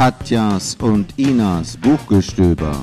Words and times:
Katjas 0.00 0.78
und 0.80 1.12
Inas 1.18 1.76
Buchgestöber. 1.76 2.74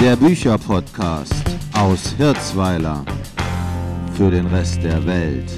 Der 0.00 0.16
Bücherpodcast 0.16 1.34
aus 1.74 2.14
Hirzweiler 2.16 3.04
für 4.14 4.30
den 4.30 4.46
Rest 4.46 4.82
der 4.82 5.04
Welt. 5.06 5.50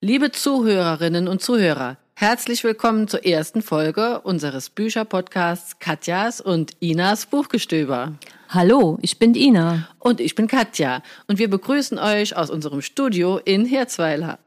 Liebe 0.00 0.32
Zuhörerinnen 0.32 1.28
und 1.28 1.40
Zuhörer, 1.40 1.98
herzlich 2.16 2.64
willkommen 2.64 3.06
zur 3.06 3.24
ersten 3.24 3.62
Folge 3.62 4.22
unseres 4.22 4.70
Bücherpodcasts 4.70 5.78
Katjas 5.78 6.40
und 6.40 6.72
Inas 6.80 7.26
Buchgestöber. 7.26 8.14
Hallo, 8.48 8.98
ich 9.02 9.20
bin 9.20 9.36
Ina. 9.36 9.86
Und 10.00 10.18
ich 10.18 10.34
bin 10.34 10.48
Katja 10.48 11.04
und 11.28 11.38
wir 11.38 11.48
begrüßen 11.48 11.96
euch 12.00 12.36
aus 12.36 12.50
unserem 12.50 12.82
Studio 12.82 13.38
in 13.38 13.64
Hirzweiler. 13.64 14.40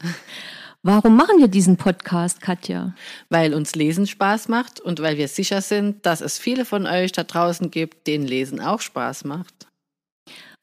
Warum 0.86 1.16
machen 1.16 1.40
wir 1.40 1.48
diesen 1.48 1.78
Podcast, 1.78 2.42
Katja? 2.42 2.94
Weil 3.30 3.54
uns 3.54 3.74
Lesen 3.74 4.06
Spaß 4.06 4.50
macht 4.50 4.82
und 4.82 5.02
weil 5.02 5.18
wir 5.18 5.30
sicher 5.30 5.62
sind, 5.62 6.06
dass 6.06 6.20
es 6.20 6.38
viele 6.38 6.66
von 6.66 6.86
euch 6.86 7.14
da 7.14 7.24
draußen 7.24 7.72
gibt, 7.72 8.06
denen 8.06 8.28
Lesen 8.28 8.60
auch 8.60 8.82
Spaß 8.82 9.24
macht. 9.24 9.68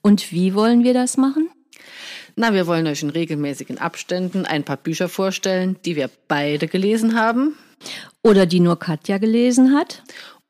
Und 0.02 0.30
wie 0.30 0.55
wollen 0.55 0.84
wir 0.84 0.93
das 0.93 1.16
machen? 1.16 1.48
Na, 2.37 2.52
wir 2.52 2.66
wollen 2.66 2.87
euch 2.87 3.02
in 3.02 3.09
regelmäßigen 3.09 3.79
Abständen 3.79 4.45
ein 4.45 4.62
paar 4.62 4.77
Bücher 4.77 5.09
vorstellen, 5.09 5.77
die 5.87 5.96
wir 5.96 6.10
beide 6.29 6.68
gelesen 6.68 7.18
haben. 7.18 7.57
Oder 8.23 8.45
die 8.45 8.60
nur 8.60 8.79
Katja 8.79 9.16
gelesen 9.16 9.74
hat. 9.74 10.02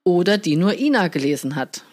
Oder 0.02 0.36
die 0.36 0.56
nur 0.56 0.80
Ina 0.80 1.06
gelesen 1.06 1.54
hat. 1.54 1.84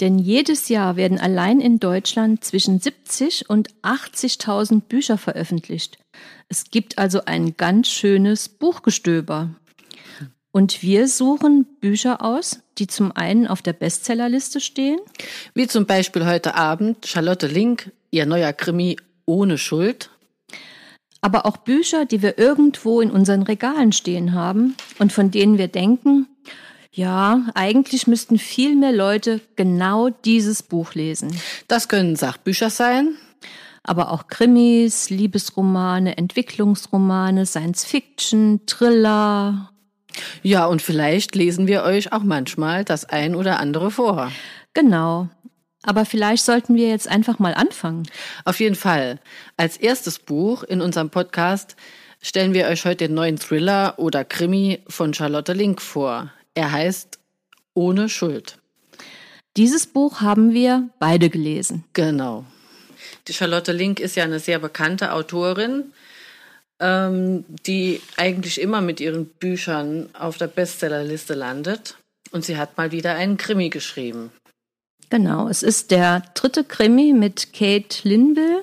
Denn 0.00 0.18
jedes 0.18 0.70
Jahr 0.70 0.96
werden 0.96 1.18
allein 1.18 1.60
in 1.60 1.78
Deutschland 1.78 2.42
zwischen 2.42 2.80
70 2.80 3.50
und 3.50 3.68
80.000 3.82 4.80
Bücher 4.82 5.18
veröffentlicht. 5.18 5.98
Es 6.48 6.70
gibt 6.70 6.98
also 6.98 7.26
ein 7.26 7.56
ganz 7.58 7.88
schönes 7.88 8.48
Buchgestöber. 8.48 9.50
Und 10.52 10.82
wir 10.82 11.06
suchen 11.06 11.66
Bücher 11.80 12.24
aus, 12.24 12.60
die 12.78 12.86
zum 12.86 13.12
einen 13.12 13.46
auf 13.46 13.62
der 13.62 13.74
Bestsellerliste 13.74 14.60
stehen. 14.60 14.98
Wie 15.54 15.66
zum 15.68 15.86
Beispiel 15.86 16.26
heute 16.26 16.54
Abend 16.54 17.06
Charlotte 17.06 17.46
Link, 17.46 17.92
ihr 18.10 18.26
neuer 18.26 18.52
Krimi 18.52 18.96
ohne 19.26 19.58
Schuld. 19.58 20.10
Aber 21.20 21.44
auch 21.44 21.58
Bücher, 21.58 22.06
die 22.06 22.22
wir 22.22 22.38
irgendwo 22.38 23.02
in 23.02 23.10
unseren 23.10 23.42
Regalen 23.42 23.92
stehen 23.92 24.32
haben 24.32 24.74
und 24.98 25.12
von 25.12 25.30
denen 25.30 25.58
wir 25.58 25.68
denken, 25.68 26.26
ja, 26.92 27.46
eigentlich 27.54 28.06
müssten 28.06 28.38
viel 28.38 28.74
mehr 28.74 28.92
Leute 28.92 29.40
genau 29.54 30.10
dieses 30.10 30.62
Buch 30.62 30.94
lesen. 30.94 31.34
Das 31.68 31.88
können 31.88 32.16
Sachbücher 32.16 32.68
sein, 32.68 33.14
aber 33.84 34.10
auch 34.10 34.26
Krimis, 34.26 35.08
Liebesromane, 35.08 36.18
Entwicklungsromane, 36.18 37.46
Science 37.46 37.84
Fiction, 37.84 38.60
Thriller. 38.66 39.70
Ja, 40.42 40.66
und 40.66 40.82
vielleicht 40.82 41.36
lesen 41.36 41.68
wir 41.68 41.84
euch 41.84 42.12
auch 42.12 42.24
manchmal 42.24 42.84
das 42.84 43.04
ein 43.04 43.36
oder 43.36 43.60
andere 43.60 43.92
vor. 43.92 44.32
Genau. 44.74 45.28
Aber 45.82 46.04
vielleicht 46.04 46.44
sollten 46.44 46.74
wir 46.74 46.88
jetzt 46.88 47.08
einfach 47.08 47.38
mal 47.38 47.54
anfangen. 47.54 48.02
Auf 48.44 48.60
jeden 48.60 48.74
Fall. 48.74 49.18
Als 49.56 49.76
erstes 49.76 50.18
Buch 50.18 50.62
in 50.62 50.80
unserem 50.80 51.08
Podcast 51.08 51.76
stellen 52.20 52.52
wir 52.52 52.66
euch 52.66 52.84
heute 52.84 53.06
den 53.06 53.14
neuen 53.14 53.38
Thriller 53.38 53.94
oder 53.96 54.24
Krimi 54.24 54.80
von 54.88 55.14
Charlotte 55.14 55.52
Link 55.52 55.80
vor. 55.80 56.30
Er 56.54 56.72
heißt 56.72 57.18
Ohne 57.74 58.08
Schuld. 58.08 58.58
Dieses 59.56 59.86
Buch 59.86 60.20
haben 60.20 60.52
wir 60.52 60.88
beide 60.98 61.30
gelesen. 61.30 61.84
Genau. 61.92 62.44
Die 63.28 63.32
Charlotte 63.32 63.72
Link 63.72 64.00
ist 64.00 64.16
ja 64.16 64.24
eine 64.24 64.38
sehr 64.38 64.58
bekannte 64.58 65.12
Autorin, 65.12 65.92
ähm, 66.78 67.44
die 67.66 68.00
eigentlich 68.16 68.60
immer 68.60 68.80
mit 68.80 69.00
ihren 69.00 69.26
Büchern 69.26 70.08
auf 70.12 70.38
der 70.38 70.46
Bestsellerliste 70.46 71.34
landet. 71.34 71.96
Und 72.32 72.44
sie 72.44 72.56
hat 72.56 72.76
mal 72.76 72.92
wieder 72.92 73.14
einen 73.14 73.36
Krimi 73.36 73.70
geschrieben. 73.70 74.30
Genau, 75.10 75.48
es 75.48 75.64
ist 75.64 75.90
der 75.90 76.22
dritte 76.34 76.62
Krimi 76.62 77.12
mit 77.12 77.52
Kate 77.52 78.08
Linville. 78.08 78.62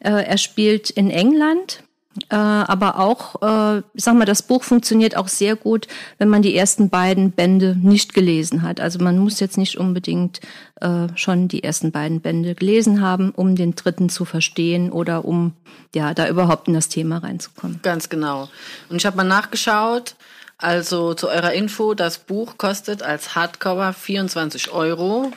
Äh, 0.00 0.24
er 0.24 0.38
spielt 0.38 0.88
in 0.88 1.10
England 1.10 1.82
äh, 2.30 2.36
aber 2.36 2.98
auch, 2.98 3.42
äh, 3.42 3.78
ich 3.94 4.04
sag 4.04 4.14
mal, 4.14 4.24
das 4.24 4.42
Buch 4.42 4.62
funktioniert 4.62 5.16
auch 5.16 5.28
sehr 5.28 5.56
gut, 5.56 5.86
wenn 6.18 6.28
man 6.28 6.42
die 6.42 6.56
ersten 6.56 6.90
beiden 6.90 7.32
Bände 7.32 7.76
nicht 7.80 8.14
gelesen 8.14 8.62
hat. 8.62 8.80
Also 8.80 8.98
man 8.98 9.18
muss 9.18 9.40
jetzt 9.40 9.58
nicht 9.58 9.78
unbedingt 9.78 10.40
äh, 10.80 11.08
schon 11.14 11.48
die 11.48 11.64
ersten 11.64 11.92
beiden 11.92 12.20
Bände 12.20 12.54
gelesen 12.54 13.00
haben, 13.00 13.30
um 13.30 13.56
den 13.56 13.74
dritten 13.74 14.08
zu 14.08 14.24
verstehen 14.24 14.92
oder 14.92 15.24
um 15.24 15.52
ja 15.94 16.14
da 16.14 16.28
überhaupt 16.28 16.68
in 16.68 16.74
das 16.74 16.88
Thema 16.88 17.18
reinzukommen. 17.18 17.80
Ganz 17.82 18.08
genau. 18.08 18.48
Und 18.88 18.96
ich 18.96 19.06
habe 19.06 19.16
mal 19.16 19.24
nachgeschaut. 19.24 20.14
Also 20.60 21.14
zu 21.14 21.28
eurer 21.28 21.52
Info, 21.52 21.94
das 21.94 22.18
Buch 22.18 22.58
kostet 22.58 23.02
als 23.02 23.36
Hardcover 23.36 23.92
24 23.92 24.72
Euro. 24.72 25.30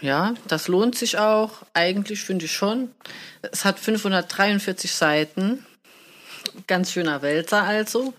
Ja, 0.00 0.34
das 0.46 0.68
lohnt 0.68 0.94
sich 0.94 1.18
auch. 1.18 1.62
Eigentlich 1.74 2.20
finde 2.20 2.44
ich 2.44 2.52
schon. 2.52 2.90
Es 3.42 3.64
hat 3.64 3.80
543 3.80 4.92
Seiten 4.92 5.66
ganz 6.66 6.92
schöner 6.92 7.22
Wälzer 7.22 7.62
also. 7.62 8.14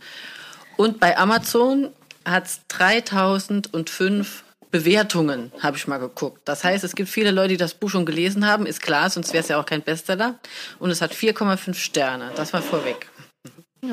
Und 0.78 1.00
bei 1.00 1.18
Amazon 1.18 1.90
hat 2.26 2.46
es 2.46 2.62
3005 2.68 4.44
Bewertungen, 4.72 5.52
habe 5.62 5.78
ich 5.78 5.88
mal 5.88 5.98
geguckt. 5.98 6.42
Das 6.46 6.64
heißt, 6.64 6.84
es 6.84 6.96
gibt 6.96 7.10
viele 7.10 7.32
Leute, 7.32 7.50
die 7.50 7.58
das 7.58 7.74
Buch 7.74 7.90
schon 7.90 8.06
gelesen 8.06 8.46
haben, 8.46 8.66
ist 8.66 8.82
klar, 8.82 9.10
sonst 9.10 9.34
wäre 9.34 9.42
es 9.42 9.50
ja 9.50 9.60
auch 9.60 9.66
kein 9.66 9.82
Bestseller. 9.82 10.40
Und 10.78 10.92
es 10.92 11.02
hat 11.02 11.14
4,5 11.14 11.74
Sterne. 11.74 12.32
Das 12.36 12.54
war 12.54 12.62
vorweg. 12.62 13.10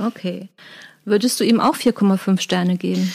Okay. 0.05 0.49
Würdest 1.05 1.39
du 1.41 1.45
ihm 1.45 1.61
auch 1.61 1.77
4,5 1.77 2.41
Sterne 2.41 2.77
geben? 2.77 3.13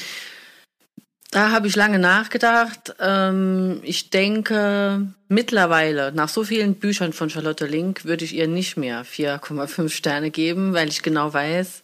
Da 1.32 1.52
habe 1.52 1.68
ich 1.68 1.78
lange 1.78 1.98
nachgedacht. 1.98 2.94
Ähm, 3.00 3.80
ich 3.84 4.10
denke, 4.10 5.08
mittlerweile, 5.30 6.12
nach 6.12 6.28
so 6.28 6.44
vielen 6.44 6.76
Büchern 6.76 7.14
von 7.14 7.30
Charlotte 7.30 7.66
Link, 7.66 8.04
würde 8.04 8.26
ich 8.26 8.36
ihr 8.36 8.50
nicht 8.50 8.76
mehr 8.76 9.06
4,5 9.06 9.90
Sterne 9.90 10.30
geben, 10.30 10.74
weil 10.74 10.90
ich 10.90 11.02
genau 11.04 11.34
weiß, 11.34 11.84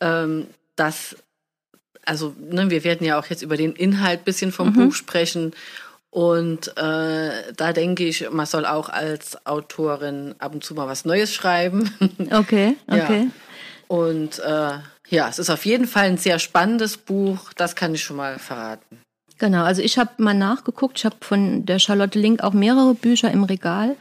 ähm, 0.00 0.46
dass, 0.76 1.16
also 2.06 2.36
ne, 2.38 2.70
wir 2.70 2.84
werden 2.84 3.04
ja 3.04 3.18
auch 3.18 3.26
jetzt 3.26 3.42
über 3.42 3.56
den 3.56 3.72
Inhalt 3.72 4.24
bisschen 4.24 4.52
vom 4.52 4.68
mhm. 4.68 4.74
Buch 4.74 4.94
sprechen. 4.94 5.54
Und 6.10 6.68
äh, 6.76 7.52
da 7.56 7.72
denke 7.72 8.04
ich, 8.04 8.30
man 8.30 8.46
soll 8.46 8.64
auch 8.64 8.88
als 8.90 9.44
Autorin 9.44 10.36
ab 10.38 10.54
und 10.54 10.62
zu 10.62 10.74
mal 10.74 10.86
was 10.86 11.04
Neues 11.04 11.34
schreiben. 11.34 11.90
Okay, 12.30 12.76
okay. 12.86 13.24
Ja. 13.24 13.30
Und 13.88 14.38
äh, 14.40 14.78
ja, 15.08 15.28
es 15.28 15.38
ist 15.38 15.50
auf 15.50 15.66
jeden 15.66 15.86
Fall 15.86 16.04
ein 16.04 16.18
sehr 16.18 16.38
spannendes 16.38 16.96
Buch, 16.96 17.52
das 17.54 17.76
kann 17.76 17.94
ich 17.94 18.02
schon 18.02 18.16
mal 18.16 18.38
verraten. 18.38 18.98
Genau, 19.38 19.64
also 19.64 19.82
ich 19.82 19.98
habe 19.98 20.10
mal 20.18 20.34
nachgeguckt, 20.34 20.98
ich 20.98 21.04
habe 21.04 21.16
von 21.20 21.66
der 21.66 21.80
Charlotte 21.80 22.18
Link 22.18 22.42
auch 22.42 22.52
mehrere 22.52 22.94
Bücher 22.94 23.30
im 23.32 23.42
Regal, 23.42 23.96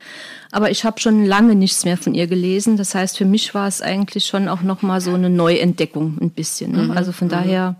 aber 0.51 0.69
ich 0.69 0.85
habe 0.85 0.99
schon 0.99 1.25
lange 1.25 1.55
nichts 1.55 1.85
mehr 1.85 1.97
von 1.97 2.13
ihr 2.13 2.27
gelesen. 2.27 2.77
Das 2.77 2.93
heißt, 2.93 3.17
für 3.17 3.25
mich 3.25 3.55
war 3.55 3.67
es 3.67 3.81
eigentlich 3.81 4.25
schon 4.25 4.47
auch 4.47 4.61
noch 4.61 4.83
mal 4.83 5.01
so 5.01 5.13
eine 5.13 5.31
Neuentdeckung 5.31 6.19
ein 6.21 6.29
bisschen. 6.29 6.71
Ne? 6.71 6.83
Mhm, 6.83 6.91
also 6.91 7.11
von 7.11 7.27
mhm. 7.27 7.31
daher 7.31 7.75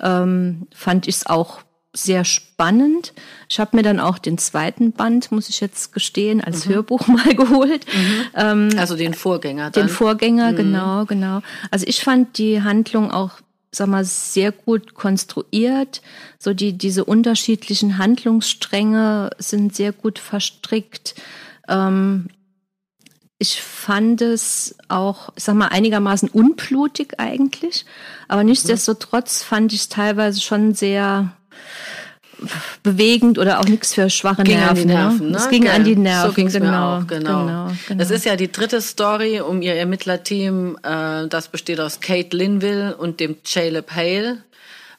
ähm, 0.00 0.66
fand 0.74 1.06
ich 1.06 1.16
es 1.16 1.26
auch 1.26 1.60
sehr 1.96 2.24
spannend. 2.24 3.12
Ich 3.48 3.58
habe 3.58 3.76
mir 3.76 3.82
dann 3.82 4.00
auch 4.00 4.18
den 4.18 4.38
zweiten 4.38 4.92
Band, 4.92 5.32
muss 5.32 5.48
ich 5.48 5.60
jetzt 5.60 5.92
gestehen, 5.92 6.42
als 6.42 6.66
mhm. 6.66 6.74
Hörbuch 6.74 7.06
mal 7.06 7.34
geholt. 7.34 7.86
Mhm. 7.86 8.20
Ähm, 8.34 8.68
also 8.76 8.96
den 8.96 9.14
Vorgänger. 9.14 9.70
Dann. 9.70 9.86
Den 9.86 9.88
Vorgänger, 9.88 10.52
mhm. 10.52 10.56
genau, 10.56 11.04
genau. 11.06 11.40
Also 11.70 11.86
ich 11.88 12.02
fand 12.02 12.38
die 12.38 12.62
Handlung 12.62 13.10
auch 13.10 13.40
sag 13.72 13.88
mal, 13.88 14.04
sehr 14.04 14.52
gut 14.52 14.94
konstruiert. 14.94 16.00
So 16.38 16.54
die, 16.54 16.72
diese 16.72 17.04
unterschiedlichen 17.04 17.98
Handlungsstränge 17.98 19.30
sind 19.38 19.76
sehr 19.76 19.92
gut 19.92 20.18
verstrickt. 20.18 21.14
Ähm, 21.68 22.28
ich 23.38 23.60
fand 23.60 24.22
es 24.22 24.76
auch, 24.88 25.30
ich 25.36 25.44
sag 25.44 25.56
mal, 25.56 25.68
einigermaßen 25.68 26.30
unblutig 26.30 27.20
eigentlich. 27.20 27.84
Aber 28.28 28.44
nichtsdestotrotz 28.44 29.42
fand 29.42 29.74
ich 29.74 29.80
es 29.80 29.88
teilweise 29.90 30.40
schon 30.40 30.74
sehr, 30.74 31.32
bewegend 32.82 33.38
oder 33.38 33.60
auch 33.60 33.64
nichts 33.64 33.94
für 33.94 34.10
schwache 34.10 34.42
ging 34.42 34.58
Nerven. 34.58 34.68
An 34.68 34.76
die 34.76 34.84
Nerven 34.84 35.30
ne? 35.30 35.36
Es 35.38 35.48
ging 35.48 35.68
an 35.68 35.84
die 35.84 35.96
Nerven. 35.96 36.30
So 36.30 36.34
ging 36.34 36.46
es 36.48 36.52
genau, 36.52 36.68
mir 36.68 37.02
auch, 37.02 37.06
genau. 37.06 37.46
genau, 37.46 37.72
genau. 37.88 37.98
Das 37.98 38.10
ist 38.10 38.24
ja 38.24 38.36
die 38.36 38.50
dritte 38.50 38.80
Story 38.80 39.40
um 39.40 39.62
ihr 39.62 39.74
Ermittlerteam. 39.74 40.78
Äh, 40.82 41.28
das 41.28 41.48
besteht 41.48 41.80
aus 41.80 42.00
Kate 42.00 42.36
Linville 42.36 42.96
und 42.96 43.20
dem 43.20 43.36
Caleb 43.42 43.90
Hale. 43.92 44.42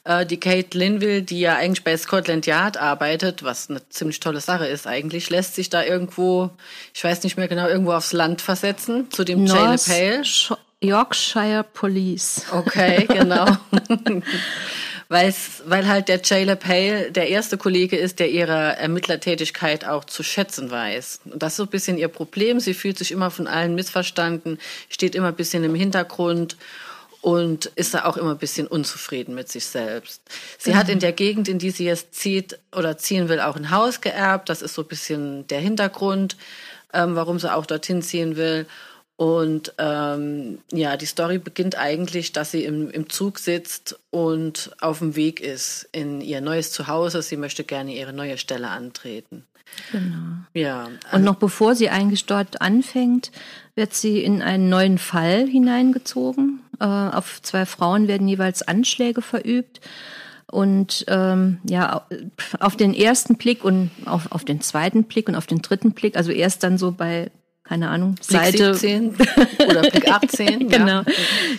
Äh, 0.04 0.26
die 0.26 0.40
Kate 0.40 0.76
Linville, 0.76 1.22
die 1.22 1.40
ja 1.40 1.56
eigentlich 1.56 1.84
bei 1.84 1.96
Scotland 1.96 2.46
Yard 2.46 2.76
arbeitet, 2.76 3.44
was 3.44 3.70
eine 3.70 3.88
ziemlich 3.88 4.20
tolle 4.20 4.40
Sache 4.40 4.66
ist 4.66 4.86
eigentlich, 4.86 5.30
lässt 5.30 5.54
sich 5.54 5.70
da 5.70 5.84
irgendwo, 5.84 6.50
ich 6.92 7.04
weiß 7.04 7.22
nicht 7.22 7.36
mehr 7.36 7.48
genau, 7.48 7.68
irgendwo 7.68 7.92
aufs 7.92 8.12
Land 8.12 8.40
versetzen 8.40 9.10
zu 9.10 9.24
dem 9.24 9.46
Caleb 9.46 9.80
Hale. 9.86 10.22
Yorkshire 10.80 11.64
Police. 11.72 12.42
Okay, 12.52 13.06
genau. 13.08 13.46
Weil's, 15.10 15.62
weil 15.64 15.88
halt 15.88 16.08
der 16.08 16.18
Caleb 16.18 16.66
Hale 16.66 17.10
der 17.10 17.28
erste 17.28 17.56
Kollege 17.56 17.96
ist, 17.96 18.18
der 18.18 18.30
ihre 18.30 18.76
Ermittlertätigkeit 18.76 19.86
auch 19.86 20.04
zu 20.04 20.22
schätzen 20.22 20.70
weiß. 20.70 21.20
Und 21.24 21.42
das 21.42 21.54
ist 21.54 21.56
so 21.56 21.62
ein 21.62 21.70
bisschen 21.70 21.96
ihr 21.96 22.08
Problem. 22.08 22.60
Sie 22.60 22.74
fühlt 22.74 22.98
sich 22.98 23.10
immer 23.10 23.30
von 23.30 23.46
allen 23.46 23.74
missverstanden, 23.74 24.58
steht 24.90 25.14
immer 25.14 25.28
ein 25.28 25.36
bisschen 25.36 25.64
im 25.64 25.74
Hintergrund. 25.74 26.56
und 27.20 27.66
ist 27.74 27.94
da 27.94 28.04
auch 28.04 28.16
immer 28.16 28.30
ein 28.30 28.38
bisschen 28.38 28.68
unzufrieden 28.68 29.34
mit 29.34 29.48
sich 29.48 29.66
selbst. 29.66 30.22
Sie 30.56 30.70
mhm. 30.70 30.76
hat 30.76 30.88
in 30.88 31.00
der 31.00 31.12
Gegend, 31.12 31.48
in 31.48 31.58
die 31.58 31.70
sie 31.70 31.84
jetzt 31.84 32.14
zieht 32.14 32.58
oder 32.70 32.96
ziehen 32.96 33.28
will, 33.28 33.40
auch 33.40 33.56
ein 33.56 33.70
Haus 33.72 34.00
geerbt. 34.00 34.48
Das 34.48 34.62
ist 34.62 34.74
so 34.74 34.82
ein 34.82 34.88
bisschen 34.88 35.46
der 35.48 35.58
Hintergrund, 35.58 36.36
ähm, 36.92 37.16
warum 37.16 37.40
sie 37.40 37.52
auch 37.52 37.66
dorthin 37.66 38.02
ziehen 38.02 38.36
will. 38.36 38.66
Und 39.18 39.74
ähm, 39.78 40.58
ja, 40.70 40.96
die 40.96 41.04
Story 41.06 41.38
beginnt 41.38 41.76
eigentlich, 41.76 42.30
dass 42.30 42.52
sie 42.52 42.62
im, 42.62 42.88
im 42.88 43.10
Zug 43.10 43.40
sitzt 43.40 43.98
und 44.10 44.70
auf 44.80 45.00
dem 45.00 45.16
Weg 45.16 45.40
ist 45.40 45.88
in 45.90 46.20
ihr 46.20 46.40
neues 46.40 46.70
Zuhause. 46.70 47.20
Sie 47.22 47.36
möchte 47.36 47.64
gerne 47.64 47.96
ihre 47.96 48.12
neue 48.12 48.38
Stelle 48.38 48.68
antreten. 48.68 49.44
Genau. 49.90 50.44
Ja. 50.54 50.88
Und 51.10 51.24
noch 51.24 51.34
bevor 51.34 51.74
sie 51.74 51.90
eigentlich 51.90 52.26
dort 52.26 52.62
anfängt, 52.62 53.32
wird 53.74 53.92
sie 53.92 54.22
in 54.22 54.40
einen 54.40 54.68
neuen 54.68 54.98
Fall 54.98 55.48
hineingezogen. 55.48 56.60
Äh, 56.78 56.84
auf 56.84 57.42
zwei 57.42 57.66
Frauen 57.66 58.06
werden 58.06 58.28
jeweils 58.28 58.62
Anschläge 58.62 59.20
verübt. 59.20 59.80
Und 60.46 61.04
ähm, 61.08 61.58
ja, 61.64 62.06
auf 62.60 62.76
den 62.76 62.94
ersten 62.94 63.34
Blick 63.34 63.64
und 63.64 63.90
auf, 64.04 64.30
auf 64.30 64.44
den 64.44 64.60
zweiten 64.60 65.04
Blick 65.04 65.28
und 65.28 65.34
auf 65.34 65.48
den 65.48 65.60
dritten 65.60 65.90
Blick, 65.90 66.16
also 66.16 66.30
erst 66.30 66.62
dann 66.62 66.78
so 66.78 66.92
bei 66.92 67.32
keine 67.68 67.90
Ahnung, 67.90 68.14
Blick 68.14 68.24
Seite 68.24 68.74
17 68.74 69.14
oder 69.68 69.82
Blick 69.82 70.10
18. 70.10 70.68
genau. 70.70 70.86
Ja. 70.86 71.04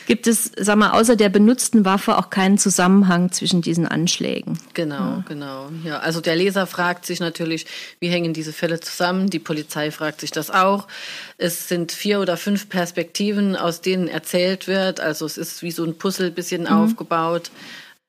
Gibt 0.08 0.26
es, 0.26 0.52
sag 0.58 0.78
mal, 0.78 0.92
außer 0.92 1.16
der 1.16 1.30
benutzten 1.30 1.86
Waffe 1.86 2.18
auch 2.18 2.32
keinen 2.32 2.58
Zusammenhang 2.58 3.32
zwischen 3.32 3.62
diesen 3.62 3.88
Anschlägen? 3.88 4.58
Genau, 4.74 4.96
ja. 4.96 5.24
genau. 5.28 5.70
Ja, 5.84 6.00
also 6.00 6.20
der 6.20 6.36
Leser 6.36 6.66
fragt 6.66 7.06
sich 7.06 7.20
natürlich, 7.20 7.68
wie 8.00 8.08
hängen 8.08 8.34
diese 8.34 8.54
Fälle 8.54 8.80
zusammen? 8.80 9.30
Die 9.30 9.40
Polizei 9.40 9.92
fragt 9.92 10.22
sich 10.22 10.32
das 10.32 10.50
auch. 10.50 10.88
Es 11.38 11.68
sind 11.68 11.92
vier 11.92 12.20
oder 12.20 12.38
fünf 12.38 12.70
Perspektiven, 12.70 13.56
aus 13.56 13.82
denen 13.82 14.08
erzählt 14.08 14.68
wird. 14.68 15.00
Also 15.00 15.28
es 15.28 15.38
ist 15.38 15.62
wie 15.62 15.72
so 15.72 15.84
ein 15.84 15.98
Puzzle 15.98 16.32
bisschen 16.32 16.64
mhm. 16.64 16.70
aufgebaut. 16.70 17.52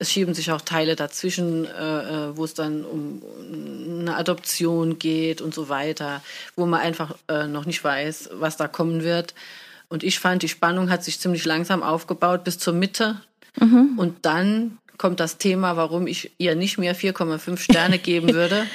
Es 0.01 0.11
schieben 0.11 0.33
sich 0.33 0.51
auch 0.51 0.61
Teile 0.61 0.95
dazwischen, 0.95 1.65
äh, 1.65 1.69
äh, 1.69 2.35
wo 2.35 2.43
es 2.43 2.55
dann 2.55 2.83
um 2.83 3.21
eine 3.99 4.15
Adoption 4.15 4.97
geht 4.97 5.41
und 5.41 5.53
so 5.53 5.69
weiter, 5.69 6.23
wo 6.55 6.65
man 6.65 6.79
einfach 6.79 7.15
äh, 7.27 7.45
noch 7.45 7.67
nicht 7.67 7.83
weiß, 7.83 8.31
was 8.33 8.57
da 8.57 8.67
kommen 8.67 9.03
wird. 9.03 9.35
Und 9.89 10.03
ich 10.03 10.17
fand, 10.17 10.41
die 10.41 10.49
Spannung 10.49 10.89
hat 10.89 11.03
sich 11.03 11.19
ziemlich 11.19 11.45
langsam 11.45 11.83
aufgebaut 11.83 12.43
bis 12.43 12.57
zur 12.57 12.73
Mitte. 12.73 13.21
Mhm. 13.59 13.93
Und 13.97 14.25
dann 14.25 14.79
kommt 14.97 15.19
das 15.19 15.37
Thema, 15.37 15.77
warum 15.77 16.07
ich 16.07 16.31
ihr 16.39 16.55
nicht 16.55 16.79
mehr 16.79 16.95
4,5 16.95 17.59
Sterne 17.59 17.99
geben 17.99 18.29
würde. 18.33 18.65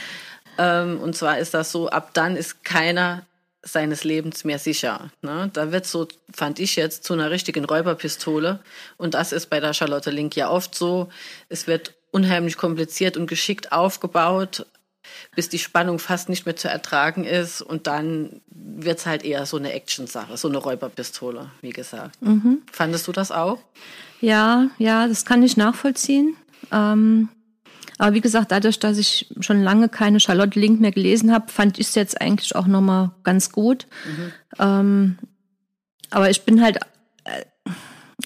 ähm, 0.59 1.01
und 1.01 1.17
zwar 1.17 1.41
ist 1.41 1.55
das 1.55 1.73
so, 1.73 1.89
ab 1.89 2.11
dann 2.13 2.37
ist 2.37 2.63
keiner 2.63 3.27
seines 3.67 4.05
Lebens 4.05 4.45
mehr 4.45 4.59
sicher. 4.59 5.11
Ne? 5.23 5.51
Da 5.53 5.73
wird 5.73 5.87
so, 5.87 6.07
fand 6.33 6.59
ich 6.61 6.77
jetzt, 6.77 7.05
zu 7.05 7.13
einer 7.13 7.31
richtigen 7.31 7.65
Räuberpistole. 7.65 8.61
Und 8.97 9.15
das 9.15 9.33
ist 9.33 9.51
bei 9.51 9.61
der 9.61 9.75
Charlotte 9.75 10.11
Link 10.11 10.37
ja 10.37 10.49
oft 10.49 10.75
so. 10.75 11.09
Es 11.49 11.67
wird 11.67 11.95
unheimlich 12.11 12.57
kompliziert 12.57 13.17
und 13.17 13.27
geschickt 13.27 13.73
aufgebaut, 13.73 14.67
bis 15.35 15.49
die 15.49 15.59
Spannung 15.59 15.99
fast 15.99 16.29
nicht 16.29 16.47
mehr 16.47 16.57
zu 16.57 16.69
ertragen 16.69 17.25
ist. 17.25 17.61
Und 17.61 17.87
dann 17.87 18.41
wird 18.49 18.99
es 18.99 19.07
halt 19.07 19.25
eher 19.25 19.45
so 19.47 19.57
eine 19.57 19.73
Action-Sache, 19.73 20.37
so 20.37 20.49
eine 20.49 20.59
Räuberpistole, 20.59 21.51
wie 21.61 21.71
gesagt. 21.71 22.21
Mhm. 22.23 22.63
Fandest 22.71 23.07
du 23.09 23.13
das 23.13 23.33
auch? 23.33 23.59
Ja, 24.21 24.71
ja, 24.79 25.07
das 25.07 25.25
kann 25.25 25.43
ich 25.43 25.57
nachvollziehen. 25.57 26.37
Ähm, 26.73 27.29
aber 27.99 28.15
wie 28.15 28.21
gesagt, 28.21 28.53
dadurch, 28.53 28.79
dass 28.79 28.99
ich 28.99 29.35
schon 29.41 29.63
lange 29.63 29.89
keine 29.89 30.21
Charlotte 30.21 30.59
Link 30.59 30.81
mehr 30.81 30.93
gelesen 30.93 31.33
habe, 31.33 31.51
fand 31.51 31.79
ich 31.79 31.89
es 31.89 31.95
jetzt 31.95 32.21
eigentlich 32.21 32.55
auch 32.55 32.67
nochmal 32.67 33.13
ganz 33.23 33.53
gut. 33.53 33.87
Mhm. 34.05 34.33
Ähm, 34.59 35.19
aber 36.11 36.31
ich 36.31 36.43
bin 36.43 36.63
halt 36.63 36.79
äh, 37.25 37.71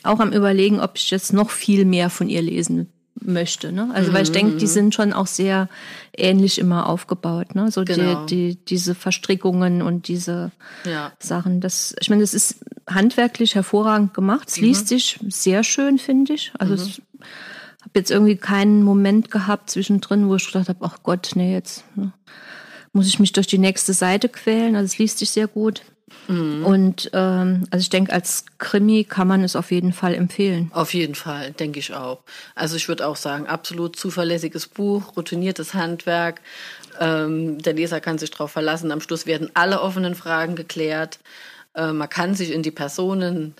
auch 0.02 0.18
am 0.20 0.32
überlegen, 0.32 0.80
ob 0.80 0.96
ich 0.96 1.10
jetzt 1.10 1.32
noch 1.32 1.50
viel 1.50 1.84
mehr 1.84 2.10
von 2.10 2.28
ihr 2.28 2.42
lesen 2.42 2.92
möchte. 3.22 3.70
Ne? 3.70 3.90
Also 3.92 4.10
mhm. 4.10 4.14
weil 4.14 4.22
ich 4.22 4.32
denke, 4.32 4.56
die 4.56 4.64
mhm. 4.64 4.70
sind 4.70 4.94
schon 4.94 5.12
auch 5.12 5.26
sehr 5.26 5.68
ähnlich 6.16 6.58
immer 6.58 6.88
aufgebaut. 6.88 7.54
Ne? 7.54 7.70
So 7.70 7.84
genau. 7.84 8.24
die, 8.24 8.54
die, 8.54 8.64
diese 8.64 8.94
Verstrickungen 8.94 9.82
und 9.82 10.08
diese 10.08 10.50
ja. 10.84 11.12
Sachen. 11.18 11.60
Das, 11.60 11.94
ich 12.00 12.10
meine, 12.10 12.22
das 12.22 12.34
ist 12.34 12.64
handwerklich 12.88 13.54
hervorragend 13.54 14.14
gemacht. 14.14 14.48
Es 14.48 14.56
mhm. 14.56 14.64
liest 14.64 14.88
sich 14.88 15.20
sehr 15.28 15.62
schön, 15.62 15.98
finde 15.98 16.34
ich. 16.34 16.52
Also 16.58 16.74
mhm. 16.74 16.80
es 16.80 17.02
habe 17.82 17.98
jetzt 17.98 18.10
irgendwie 18.10 18.36
keinen 18.36 18.82
Moment 18.82 19.30
gehabt 19.30 19.70
zwischendrin, 19.70 20.28
wo 20.28 20.36
ich 20.36 20.46
gedacht 20.46 20.68
habe, 20.68 20.84
ach 20.84 20.98
Gott, 21.02 21.32
nee, 21.34 21.52
jetzt 21.52 21.84
ne, 21.96 22.12
muss 22.92 23.06
ich 23.06 23.18
mich 23.18 23.32
durch 23.32 23.46
die 23.46 23.58
nächste 23.58 23.92
Seite 23.92 24.28
quälen. 24.28 24.76
Also 24.76 24.86
es 24.86 24.98
liest 24.98 25.18
sich 25.18 25.30
sehr 25.30 25.46
gut. 25.46 25.82
Mhm. 26.28 26.64
Und 26.64 27.10
ähm, 27.12 27.66
also 27.70 27.82
ich 27.82 27.90
denke, 27.90 28.12
als 28.12 28.44
Krimi 28.58 29.04
kann 29.04 29.28
man 29.28 29.44
es 29.44 29.56
auf 29.56 29.70
jeden 29.70 29.92
Fall 29.92 30.14
empfehlen. 30.14 30.70
Auf 30.74 30.94
jeden 30.94 31.14
Fall, 31.14 31.52
denke 31.52 31.78
ich 31.78 31.94
auch. 31.94 32.22
Also 32.54 32.76
ich 32.76 32.88
würde 32.88 33.06
auch 33.06 33.16
sagen, 33.16 33.46
absolut 33.46 33.96
zuverlässiges 33.96 34.66
Buch, 34.66 35.16
routiniertes 35.16 35.74
Handwerk. 35.74 36.40
Ähm, 36.98 37.58
der 37.58 37.74
Leser 37.74 38.00
kann 38.00 38.18
sich 38.18 38.30
darauf 38.30 38.50
verlassen. 38.50 38.92
Am 38.92 39.00
Schluss 39.00 39.26
werden 39.26 39.50
alle 39.54 39.80
offenen 39.80 40.14
Fragen 40.14 40.56
geklärt. 40.56 41.20
Äh, 41.74 41.92
man 41.92 42.08
kann 42.08 42.34
sich 42.34 42.52
in 42.52 42.62
die 42.62 42.70
Personen 42.70 43.54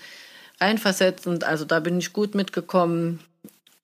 reinversetzen. 0.59 1.41
Also 1.43 1.65
da 1.65 1.79
bin 1.79 1.97
ich 1.97 2.13
gut 2.13 2.35
mitgekommen. 2.35 3.19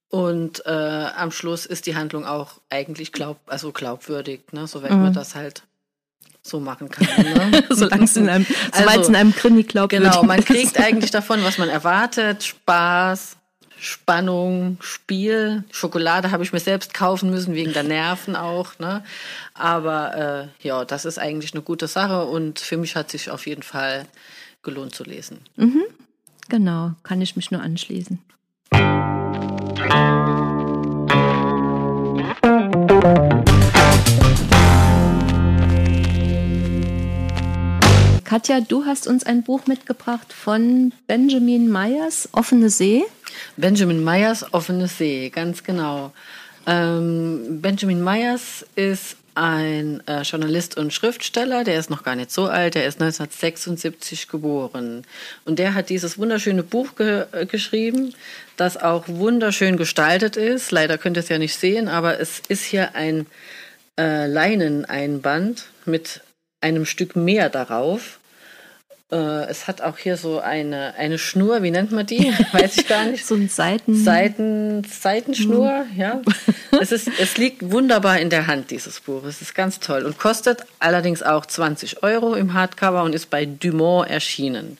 Und 0.09 0.65
äh, 0.65 0.69
am 0.69 1.31
Schluss 1.31 1.65
ist 1.65 1.85
die 1.85 1.95
Handlung 1.95 2.25
auch 2.25 2.61
eigentlich 2.69 3.11
glaub, 3.11 3.39
also 3.47 3.71
glaubwürdig, 3.71 4.41
ne? 4.51 4.65
so 4.67 4.81
wenn 4.81 4.95
mhm. 4.95 5.03
man 5.03 5.13
das 5.13 5.35
halt 5.35 5.63
so 6.41 6.61
machen 6.61 6.89
kann. 6.89 7.07
Ne? 7.23 7.63
Solange 7.69 8.05
es 8.05 8.15
in 8.15 8.29
einem, 8.29 8.45
also, 8.71 9.09
in 9.09 9.15
einem 9.15 9.35
Krimi 9.35 9.63
glaubwürdig 9.63 10.09
Genau, 10.09 10.23
man 10.23 10.43
kriegt 10.45 10.79
eigentlich 10.79 11.11
davon, 11.11 11.43
was 11.43 11.57
man 11.57 11.67
erwartet. 11.67 12.43
Spaß, 12.43 13.35
Spannung, 13.77 14.77
Spiel. 14.79 15.65
Schokolade 15.71 16.31
habe 16.31 16.43
ich 16.43 16.53
mir 16.53 16.59
selbst 16.59 16.93
kaufen 16.93 17.29
müssen, 17.29 17.53
wegen 17.53 17.73
der 17.73 17.83
Nerven 17.83 18.35
auch. 18.35 18.79
Ne? 18.79 19.03
Aber 19.53 20.51
äh, 20.63 20.67
ja, 20.67 20.85
das 20.85 21.03
ist 21.03 21.19
eigentlich 21.19 21.53
eine 21.53 21.63
gute 21.63 21.87
Sache 21.87 22.25
und 22.25 22.59
für 22.59 22.77
mich 22.77 22.95
hat 22.95 23.11
sich 23.11 23.29
auf 23.29 23.45
jeden 23.45 23.63
Fall 23.63 24.05
gelohnt 24.63 24.95
zu 24.95 25.03
lesen. 25.03 25.39
Mhm. 25.57 25.83
Genau, 26.49 26.93
kann 27.03 27.21
ich 27.21 27.35
mich 27.35 27.51
nur 27.51 27.61
anschließen. 27.61 28.19
Katja, 38.23 38.61
du 38.67 38.85
hast 38.85 39.05
uns 39.07 39.23
ein 39.23 39.43
Buch 39.43 39.67
mitgebracht 39.67 40.33
von 40.33 40.93
Benjamin 41.05 41.69
Meyers, 41.69 42.29
Offene 42.31 42.71
See. 42.71 43.03
Benjamin 43.55 44.03
Meyers, 44.03 44.51
Offene 44.51 44.87
See, 44.87 45.29
ganz 45.29 45.63
genau. 45.63 46.11
Ähm, 46.65 47.26
Benjamin 47.47 48.01
Meyers 48.03 48.65
ist 48.75 49.17
ein 49.37 50.01
äh, 50.07 50.23
Journalist 50.23 50.77
und 50.77 50.93
Schriftsteller, 50.93 51.63
der 51.63 51.79
ist 51.79 51.91
noch 51.91 52.03
gar 52.03 52.15
nicht 52.15 52.31
so 52.31 52.45
alt, 52.45 52.73
der 52.73 52.87
ist 52.87 52.99
1976 52.99 54.27
geboren. 54.27 55.03
Und 55.45 55.59
der 55.59 55.75
hat 55.75 55.89
dieses 55.89 56.17
wunderschöne 56.17 56.63
Buch 56.63 56.95
ge 56.95 57.25
äh, 57.31 57.45
geschrieben, 57.45 58.15
das 58.55 58.77
auch 58.77 59.07
wunderschön 59.07 59.77
gestaltet 59.77 60.37
ist. 60.37 60.71
Leider 60.71 60.97
könnt 60.97 61.17
ihr 61.17 61.21
es 61.21 61.29
ja 61.29 61.37
nicht 61.37 61.55
sehen, 61.55 61.87
aber 61.87 62.19
es 62.19 62.41
ist 62.47 62.63
hier 62.63 62.95
ein 62.95 63.27
äh, 63.99 64.25
Leineneinband 64.25 65.65
mit 65.85 66.21
einem 66.59 66.85
Stück 66.85 67.15
Meer 67.15 67.49
darauf. 67.49 68.19
Äh, 69.09 69.45
es 69.45 69.67
hat 69.67 69.81
auch 69.81 69.97
hier 69.97 70.17
so 70.17 70.39
eine, 70.39 70.93
eine 70.95 71.17
Schnur, 71.17 71.63
wie 71.63 71.71
nennt 71.71 71.91
man 71.91 72.05
die? 72.05 72.33
Weiß 72.51 72.77
ich 72.77 72.87
gar 72.87 73.05
nicht. 73.05 73.25
so 73.25 73.35
ein 73.35 73.47
Seiten... 73.47 74.03
Seiten, 74.03 74.83
Seitenschnur, 74.83 75.85
mhm. 75.91 75.99
ja. 75.99 76.21
Es, 76.79 76.91
ist, 76.91 77.09
es 77.19 77.37
liegt 77.37 77.71
wunderbar 77.71 78.19
in 78.19 78.29
der 78.29 78.45
Hand, 78.45 78.69
dieses 78.69 78.99
Buch. 78.99 79.23
Es 79.23 79.41
ist 79.41 79.55
ganz 79.55 79.79
toll 79.79 80.03
und 80.03 80.19
kostet 80.19 80.65
allerdings 80.79 81.23
auch 81.23 81.45
20 81.45 82.03
Euro 82.03 82.35
im 82.35 82.53
Hardcover 82.53 83.03
und 83.03 83.15
ist 83.15 83.29
bei 83.29 83.45
Dumont 83.45 84.09
erschienen. 84.09 84.77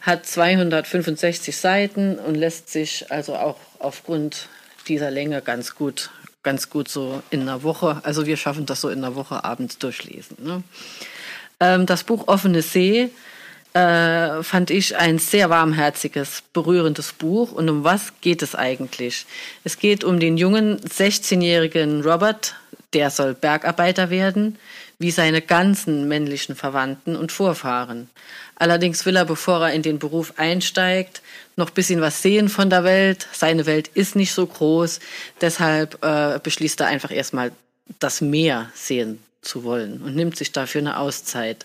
Hat 0.00 0.26
265 0.26 1.56
Seiten 1.56 2.18
und 2.18 2.34
lässt 2.34 2.68
sich 2.70 3.10
also 3.10 3.36
auch 3.36 3.56
aufgrund 3.78 4.48
dieser 4.88 5.10
Länge 5.10 5.40
ganz 5.40 5.76
gut, 5.76 6.10
ganz 6.42 6.68
gut 6.68 6.88
so 6.88 7.22
in 7.30 7.42
einer 7.42 7.62
Woche, 7.62 8.00
also 8.02 8.26
wir 8.26 8.36
schaffen 8.36 8.66
das 8.66 8.80
so 8.80 8.88
in 8.88 8.98
einer 8.98 9.14
Woche 9.14 9.44
abends 9.44 9.78
durchlesen. 9.78 10.36
Ne? 10.40 10.62
Ähm, 11.60 11.86
das 11.86 12.04
Buch 12.04 12.28
Offene 12.28 12.60
See 12.60 13.10
äh, 13.72 14.42
fand 14.42 14.70
ich 14.70 14.96
ein 14.96 15.18
sehr 15.18 15.50
warmherziges, 15.50 16.42
berührendes 16.52 17.12
Buch. 17.12 17.52
Und 17.52 17.68
um 17.68 17.84
was 17.84 18.12
geht 18.20 18.42
es 18.42 18.54
eigentlich? 18.54 19.26
Es 19.64 19.78
geht 19.78 20.04
um 20.04 20.18
den 20.18 20.36
jungen 20.36 20.80
16-jährigen 20.80 22.02
Robert, 22.02 22.54
der 22.92 23.10
soll 23.10 23.34
Bergarbeiter 23.34 24.10
werden, 24.10 24.58
wie 24.98 25.10
seine 25.10 25.40
ganzen 25.40 26.08
männlichen 26.08 26.56
Verwandten 26.56 27.16
und 27.16 27.32
Vorfahren. 27.32 28.10
Allerdings 28.56 29.06
will 29.06 29.16
er, 29.16 29.24
bevor 29.24 29.62
er 29.62 29.72
in 29.72 29.82
den 29.82 29.98
Beruf 29.98 30.34
einsteigt, 30.36 31.22
noch 31.56 31.68
ein 31.68 31.74
bisschen 31.74 32.00
was 32.00 32.20
sehen 32.20 32.48
von 32.48 32.68
der 32.68 32.84
Welt. 32.84 33.26
Seine 33.32 33.64
Welt 33.66 33.88
ist 33.94 34.16
nicht 34.16 34.32
so 34.32 34.46
groß, 34.46 35.00
deshalb 35.40 36.04
äh, 36.04 36.38
beschließt 36.42 36.80
er 36.80 36.88
einfach 36.88 37.10
erstmal 37.10 37.52
das 37.98 38.20
Meer 38.20 38.70
sehen 38.74 39.22
zu 39.42 39.64
wollen 39.64 40.02
und 40.02 40.14
nimmt 40.14 40.36
sich 40.36 40.52
dafür 40.52 40.80
eine 40.80 40.98
Auszeit. 40.98 41.64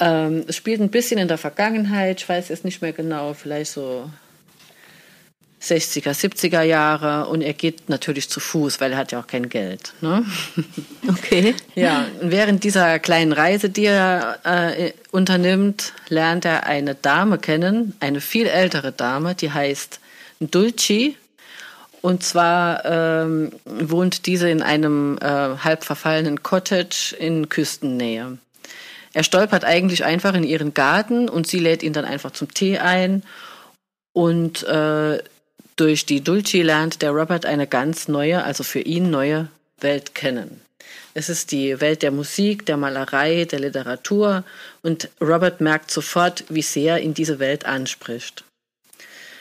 Ähm, 0.00 0.44
es 0.46 0.56
spielt 0.56 0.80
ein 0.80 0.90
bisschen 0.90 1.18
in 1.18 1.28
der 1.28 1.38
Vergangenheit, 1.38 2.20
ich 2.20 2.28
weiß 2.28 2.48
jetzt 2.48 2.64
nicht 2.64 2.82
mehr 2.82 2.92
genau, 2.92 3.34
vielleicht 3.34 3.72
so 3.72 4.10
60er, 5.60 6.12
70er 6.12 6.62
Jahre 6.62 7.28
und 7.28 7.42
er 7.42 7.52
geht 7.52 7.88
natürlich 7.88 8.28
zu 8.28 8.38
Fuß, 8.38 8.80
weil 8.80 8.92
er 8.92 8.98
hat 8.98 9.10
ja 9.10 9.20
auch 9.20 9.26
kein 9.26 9.48
Geld. 9.48 9.92
Ne? 10.00 10.24
Okay. 11.08 11.54
Ja, 11.74 12.06
und 12.20 12.30
während 12.30 12.64
dieser 12.64 12.98
kleinen 12.98 13.32
Reise, 13.32 13.70
die 13.70 13.86
er 13.86 14.38
äh, 14.44 14.92
unternimmt, 15.10 15.94
lernt 16.08 16.44
er 16.44 16.66
eine 16.66 16.94
Dame 16.94 17.38
kennen, 17.38 17.94
eine 17.98 18.20
viel 18.20 18.46
ältere 18.46 18.92
Dame, 18.92 19.34
die 19.34 19.50
heißt 19.50 20.00
Dulci. 20.40 21.16
Und 22.02 22.22
zwar 22.22 22.84
ähm, 22.84 23.52
wohnt 23.64 24.26
diese 24.26 24.50
in 24.50 24.62
einem 24.62 25.18
äh, 25.20 25.24
halb 25.24 25.82
verfallenen 25.82 26.42
Cottage 26.42 27.16
in 27.18 27.48
Küstennähe. 27.48 28.38
Er 29.18 29.24
stolpert 29.24 29.64
eigentlich 29.64 30.04
einfach 30.04 30.32
in 30.34 30.44
ihren 30.44 30.74
Garten 30.74 31.28
und 31.28 31.48
sie 31.48 31.58
lädt 31.58 31.82
ihn 31.82 31.92
dann 31.92 32.04
einfach 32.04 32.30
zum 32.30 32.54
Tee 32.54 32.78
ein. 32.78 33.24
Und 34.12 34.62
äh, 34.62 35.18
durch 35.74 36.06
die 36.06 36.20
Dulci 36.20 36.62
lernt 36.62 37.02
der 37.02 37.10
Robert 37.10 37.44
eine 37.44 37.66
ganz 37.66 38.06
neue, 38.06 38.44
also 38.44 38.62
für 38.62 38.78
ihn 38.78 39.10
neue 39.10 39.48
Welt 39.80 40.14
kennen. 40.14 40.60
Es 41.14 41.28
ist 41.28 41.50
die 41.50 41.80
Welt 41.80 42.02
der 42.02 42.12
Musik, 42.12 42.64
der 42.66 42.76
Malerei, 42.76 43.44
der 43.44 43.58
Literatur 43.58 44.44
und 44.82 45.08
Robert 45.20 45.60
merkt 45.60 45.90
sofort, 45.90 46.44
wie 46.48 46.62
sehr 46.62 47.00
ihn 47.00 47.12
diese 47.12 47.40
Welt 47.40 47.66
anspricht. 47.66 48.44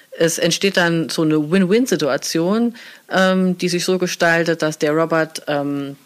Es 0.09 0.39
entsteht 0.39 0.77
dann 0.77 1.09
so 1.09 1.21
eine 1.21 1.51
Win-Win-Situation, 1.51 2.75
ähm, 3.11 3.59
die 3.59 3.69
sich 3.69 3.85
so 3.85 3.99
gestaltet, 3.99 4.63
dass 4.63 4.79
der 4.79 4.93
Robert 4.93 5.43
ähm, 5.45 5.97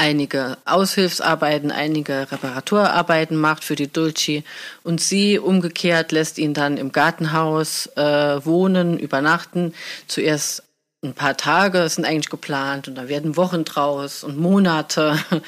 einige 0.00 0.56
Aushilfsarbeiten, 0.64 1.70
einige 1.70 2.32
Reparaturarbeiten 2.32 3.36
macht 3.36 3.64
für 3.64 3.76
die 3.76 3.92
Dulci 3.92 4.44
und 4.82 5.00
sie 5.00 5.38
umgekehrt 5.38 6.10
lässt 6.10 6.38
ihn 6.38 6.54
dann 6.54 6.78
im 6.78 6.90
Gartenhaus 6.90 7.86
äh, 7.96 8.44
wohnen, 8.44 8.98
übernachten. 8.98 9.74
Zuerst 10.06 10.62
ein 11.04 11.12
paar 11.12 11.36
Tage 11.36 11.86
sind 11.90 12.06
eigentlich 12.06 12.30
geplant 12.30 12.88
und 12.88 12.94
da 12.94 13.08
werden 13.08 13.36
Wochen 13.36 13.64
draus 13.64 14.24
und 14.24 14.38
Monate. 14.38 15.18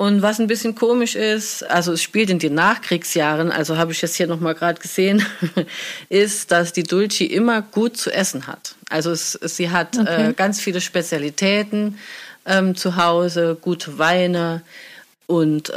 Und 0.00 0.22
was 0.22 0.38
ein 0.38 0.46
bisschen 0.46 0.76
komisch 0.76 1.16
ist, 1.16 1.68
also 1.68 1.92
es 1.92 2.04
spielt 2.04 2.30
in 2.30 2.38
den 2.38 2.54
Nachkriegsjahren, 2.54 3.50
also 3.50 3.78
habe 3.78 3.90
ich 3.90 4.00
jetzt 4.00 4.14
hier 4.14 4.28
nochmal 4.28 4.54
gerade 4.54 4.80
gesehen, 4.80 5.26
ist, 6.08 6.52
dass 6.52 6.72
die 6.72 6.84
Dulci 6.84 7.24
immer 7.24 7.62
gut 7.62 7.96
zu 7.96 8.12
essen 8.12 8.46
hat. 8.46 8.76
Also 8.90 9.10
es, 9.10 9.32
sie 9.32 9.70
hat 9.70 9.98
okay. 9.98 10.28
äh, 10.28 10.32
ganz 10.34 10.60
viele 10.60 10.80
Spezialitäten 10.80 11.98
ähm, 12.48 12.74
zu 12.74 12.96
Hause, 12.96 13.56
gute 13.60 13.98
Weine. 13.98 14.62
Und 15.26 15.68
äh, 15.68 15.74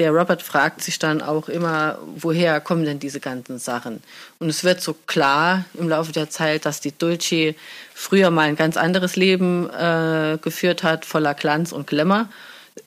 der 0.00 0.10
Robert 0.10 0.42
fragt 0.42 0.82
sich 0.82 0.98
dann 0.98 1.22
auch 1.22 1.48
immer, 1.48 1.98
woher 2.16 2.60
kommen 2.60 2.84
denn 2.84 2.98
diese 2.98 3.20
ganzen 3.20 3.60
Sachen? 3.60 4.02
Und 4.40 4.48
es 4.48 4.64
wird 4.64 4.80
so 4.80 4.96
klar 5.06 5.64
im 5.74 5.88
Laufe 5.88 6.10
der 6.10 6.28
Zeit, 6.28 6.66
dass 6.66 6.80
die 6.80 6.90
Dulce 6.90 7.54
früher 7.94 8.32
mal 8.32 8.48
ein 8.48 8.56
ganz 8.56 8.76
anderes 8.76 9.14
Leben 9.14 9.70
äh, 9.70 10.38
geführt 10.42 10.82
hat, 10.82 11.04
voller 11.04 11.34
Glanz 11.34 11.70
und 11.70 11.86
Glamour. 11.86 12.28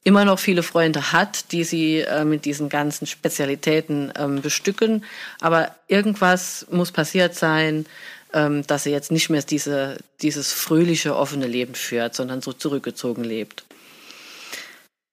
Immer 0.04 0.26
noch 0.26 0.40
viele 0.40 0.62
Freunde 0.62 1.14
hat, 1.14 1.54
die 1.54 1.64
sie 1.64 2.00
äh, 2.02 2.26
mit 2.26 2.44
diesen 2.44 2.68
ganzen 2.68 3.08
Spezialitäten 3.08 4.12
ähm, 4.20 4.42
bestücken. 4.42 5.06
Aber 5.40 5.72
irgendwas 5.88 6.66
muss 6.70 6.92
passiert 6.92 7.34
sein, 7.34 7.86
dass 8.32 8.86
er 8.86 8.92
jetzt 8.92 9.12
nicht 9.12 9.30
mehr 9.30 9.42
diese, 9.42 9.98
dieses 10.22 10.52
fröhliche, 10.52 11.16
offene 11.16 11.48
Leben 11.48 11.76
führt, 11.76 12.14
sondern 12.14 12.42
so 12.42 12.54
zurückgezogen 12.54 13.24
lebt. 13.24 13.64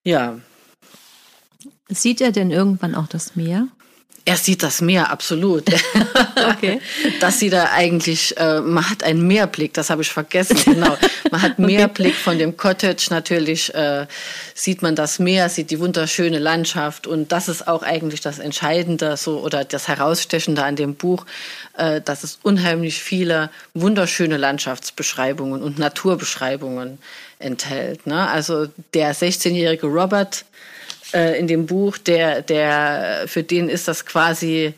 Ja. 0.03 0.41
Sieht 1.89 2.21
er 2.21 2.33
denn 2.33 2.51
irgendwann 2.51 2.95
auch 2.95 3.07
das 3.07 3.37
Meer? 3.37 3.69
Er 4.27 4.37
sieht 4.39 4.63
das 4.63 4.81
Meer, 4.81 5.11
absolut. 5.11 5.65
okay. 6.51 6.81
Das 7.21 7.39
sieht 7.39 7.53
er 7.53 7.73
eigentlich, 7.73 8.37
äh, 8.39 8.61
man 8.61 8.89
hat 8.89 9.03
einen 9.03 9.27
Meerblick, 9.27 9.75
das 9.75 9.91
habe 9.91 10.03
ich 10.03 10.11
vergessen, 10.11 10.57
genau. 10.65 10.97
Man 11.31 11.43
hat 11.43 11.59
Meerblick 11.59 12.15
von 12.15 12.39
dem 12.39 12.57
Cottage, 12.57 13.09
natürlich 13.11 13.75
äh, 13.75 14.07
sieht 14.55 14.81
man 14.81 14.95
das 14.95 15.19
Meer, 15.19 15.49
sieht 15.49 15.71
die 15.71 15.79
wunderschöne 15.79 16.39
Landschaft 16.39 17.07
und 17.07 17.33
das 17.33 17.49
ist 17.49 17.69
auch 17.69 17.83
eigentlich 17.83 18.23
das 18.23 18.39
Entscheidende 18.39 19.17
so 19.17 19.41
oder 19.41 19.65
das 19.65 19.89
Herausstechende 19.89 20.65
an 20.65 20.77
dem 20.77 20.95
Buch, 20.95 21.27
äh, 21.77 22.01
dass 22.01 22.25
es 22.25 22.39
unheimlich 22.43 23.03
viele 23.03 23.51
wunderschöne 23.75 24.39
Landschaftsbeschreibungen 24.39 25.63
und 25.63 25.79
Naturbeschreibungen 25.79 26.99
enthält. 27.39 28.07
Ne? 28.07 28.29
Also 28.29 28.69
der 28.95 29.15
16-jährige 29.15 29.87
Robert 29.87 30.45
äh, 31.15 31.39
in 31.39 31.47
dem 31.47 31.67
Buch, 31.67 31.97
der, 31.97 32.43
der, 32.43 33.25
für 33.27 33.43
den 33.43 33.69
ist 33.69 33.89
das 33.89 34.05
quasi, 34.05 34.75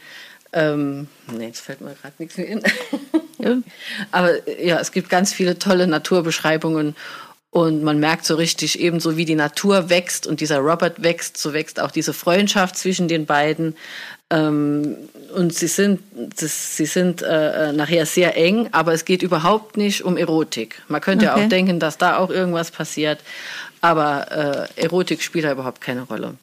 ähm, 0.52 1.08
nee, 1.32 1.46
jetzt 1.46 1.60
fällt 1.60 1.80
mir 1.80 1.94
gerade 1.94 2.14
nichts 2.18 2.36
mehr 2.36 2.46
in. 2.46 2.62
Aber 4.10 4.48
ja, 4.60 4.78
es 4.78 4.92
gibt 4.92 5.08
ganz 5.08 5.32
viele 5.32 5.58
tolle 5.58 5.86
Naturbeschreibungen 5.86 6.94
und 7.56 7.82
man 7.82 7.98
merkt 7.98 8.26
so 8.26 8.34
richtig, 8.34 8.80
ebenso 8.80 9.16
wie 9.16 9.24
die 9.24 9.34
Natur 9.34 9.88
wächst 9.88 10.26
und 10.26 10.40
dieser 10.40 10.58
Robert 10.58 11.02
wächst, 11.02 11.38
so 11.38 11.54
wächst 11.54 11.80
auch 11.80 11.90
diese 11.90 12.12
Freundschaft 12.12 12.76
zwischen 12.76 13.08
den 13.08 13.24
beiden. 13.24 13.76
Ähm, 14.28 14.96
und 15.34 15.54
sie 15.54 15.68
sind, 15.68 16.00
sie 16.34 16.84
sind 16.84 17.22
äh, 17.22 17.72
nachher 17.72 18.04
sehr 18.04 18.36
eng, 18.36 18.68
aber 18.72 18.92
es 18.92 19.06
geht 19.06 19.22
überhaupt 19.22 19.78
nicht 19.78 20.04
um 20.04 20.18
Erotik. 20.18 20.82
Man 20.88 21.00
könnte 21.00 21.30
okay. 21.30 21.38
ja 21.38 21.44
auch 21.44 21.48
denken, 21.48 21.80
dass 21.80 21.96
da 21.96 22.18
auch 22.18 22.28
irgendwas 22.28 22.70
passiert 22.70 23.20
aber 23.86 24.68
äh, 24.76 24.82
Erotik 24.82 25.22
spielt 25.22 25.44
da 25.44 25.52
überhaupt 25.52 25.80
keine 25.80 26.02
Rolle. 26.02 26.34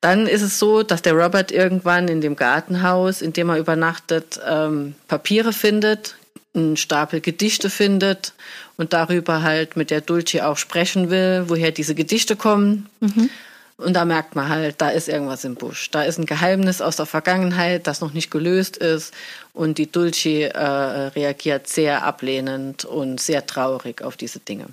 Dann 0.00 0.26
ist 0.26 0.42
es 0.42 0.58
so, 0.58 0.82
dass 0.82 1.02
der 1.02 1.14
Robert 1.14 1.52
irgendwann 1.52 2.08
in 2.08 2.20
dem 2.20 2.36
Gartenhaus, 2.36 3.22
in 3.22 3.32
dem 3.32 3.48
er 3.48 3.58
übernachtet, 3.58 4.40
ähm, 4.46 4.94
Papiere 5.08 5.52
findet, 5.52 6.16
einen 6.54 6.76
Stapel 6.76 7.20
Gedichte 7.20 7.70
findet 7.70 8.32
und 8.76 8.92
darüber 8.92 9.42
halt 9.42 9.76
mit 9.76 9.90
der 9.90 10.00
Dulce 10.00 10.46
auch 10.46 10.56
sprechen 10.56 11.10
will, 11.10 11.44
woher 11.46 11.70
diese 11.70 11.94
Gedichte 11.94 12.36
kommen. 12.36 12.88
Mhm. 13.00 13.30
Und 13.78 13.92
da 13.92 14.06
merkt 14.06 14.34
man 14.34 14.48
halt, 14.48 14.76
da 14.78 14.88
ist 14.88 15.06
irgendwas 15.06 15.44
im 15.44 15.54
Busch. 15.54 15.90
Da 15.90 16.02
ist 16.02 16.18
ein 16.18 16.24
Geheimnis 16.24 16.80
aus 16.80 16.96
der 16.96 17.04
Vergangenheit, 17.04 17.86
das 17.86 18.00
noch 18.00 18.14
nicht 18.14 18.30
gelöst 18.30 18.78
ist. 18.78 19.12
Und 19.52 19.76
die 19.76 19.90
Dulce 19.90 20.54
äh, 20.54 20.58
reagiert 20.58 21.68
sehr 21.68 22.02
ablehnend 22.02 22.86
und 22.86 23.20
sehr 23.20 23.46
traurig 23.46 24.00
auf 24.00 24.16
diese 24.16 24.38
Dinge. 24.38 24.66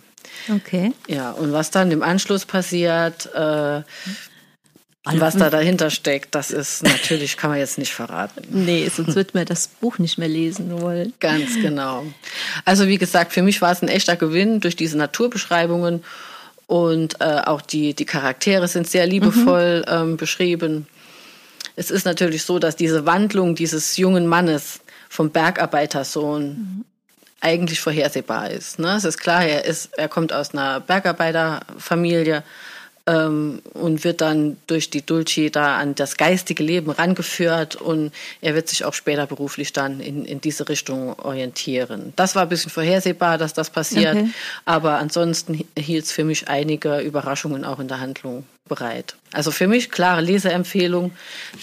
Okay. 0.49 0.93
Ja, 1.07 1.31
und 1.31 1.51
was 1.51 1.69
dann 1.69 1.91
im 1.91 2.01
Anschluss 2.01 2.45
passiert, 2.45 3.29
äh, 3.35 3.81
was 5.05 5.35
da 5.35 5.49
dahinter 5.49 5.89
steckt, 5.89 6.33
das 6.33 6.51
ist 6.51 6.83
natürlich, 6.83 7.35
kann 7.35 7.49
man 7.49 7.59
jetzt 7.59 7.77
nicht 7.77 7.93
verraten. 7.93 8.41
Nee, 8.49 8.89
sonst 8.93 9.15
wird 9.15 9.33
man 9.33 9.45
das 9.45 9.67
Buch 9.67 9.99
nicht 9.99 10.17
mehr 10.17 10.29
lesen 10.29 10.81
wollen. 10.81 11.13
Ganz 11.19 11.55
genau. 11.55 12.05
Also 12.63 12.87
wie 12.87 12.97
gesagt, 12.97 13.33
für 13.33 13.41
mich 13.41 13.61
war 13.61 13.71
es 13.71 13.81
ein 13.81 13.89
echter 13.89 14.15
Gewinn 14.15 14.61
durch 14.61 14.75
diese 14.75 14.97
Naturbeschreibungen 14.97 16.03
und 16.67 17.19
äh, 17.19 17.41
auch 17.45 17.61
die, 17.61 17.93
die 17.93 18.05
Charaktere 18.05 18.67
sind 18.67 18.87
sehr 18.87 19.05
liebevoll 19.05 19.79
mhm. 19.79 19.93
ähm, 19.93 20.17
beschrieben. 20.17 20.87
Es 21.75 21.91
ist 21.91 22.05
natürlich 22.05 22.43
so, 22.43 22.59
dass 22.59 22.75
diese 22.75 23.05
Wandlung 23.05 23.55
dieses 23.55 23.97
jungen 23.97 24.27
Mannes 24.27 24.79
vom 25.09 25.31
Bergarbeitersohn 25.31 26.47
mhm 26.47 26.85
eigentlich 27.43 27.81
vorhersehbar 27.81 28.49
ist. 28.51 28.79
Ne? 28.79 28.95
Es 28.95 29.03
ist 29.03 29.17
klar, 29.17 29.43
er, 29.43 29.65
ist, 29.65 29.97
er 29.97 30.07
kommt 30.07 30.31
aus 30.31 30.53
einer 30.53 30.79
Bergarbeiterfamilie 30.79 32.41
ähm, 33.05 33.61
und 33.73 34.03
wird 34.03 34.21
dann 34.21 34.57
durch 34.67 34.89
die 34.89 35.05
Dulci 35.05 35.51
da 35.51 35.77
an 35.77 35.95
das 35.95 36.17
geistige 36.17 36.63
Leben 36.63 36.89
rangeführt 36.91 37.75
und 37.75 38.11
er 38.41 38.55
wird 38.55 38.69
sich 38.69 38.85
auch 38.85 38.93
später 38.93 39.27
beruflich 39.27 39.73
dann 39.73 39.99
in, 39.99 40.25
in 40.25 40.39
diese 40.39 40.69
Richtung 40.69 41.17
orientieren. 41.19 42.13
Das 42.15 42.35
war 42.35 42.43
ein 42.43 42.49
bisschen 42.49 42.71
vorhersehbar, 42.71 43.37
dass 43.37 43.53
das 43.53 43.69
passiert, 43.69 44.15
okay. 44.15 44.29
aber 44.65 44.99
ansonsten 44.99 45.65
hielt 45.77 46.05
es 46.05 46.11
für 46.11 46.23
mich 46.23 46.47
einige 46.47 46.99
Überraschungen 46.99 47.65
auch 47.65 47.79
in 47.79 47.87
der 47.87 47.99
Handlung 47.99 48.45
bereit. 48.69 49.15
Also 49.33 49.51
für 49.51 49.67
mich 49.67 49.91
klare 49.91 50.21
Leseempfehlung, 50.21 51.11